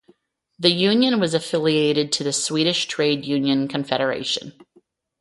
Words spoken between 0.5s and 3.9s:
The union was affiliated to the Swedish Trade Union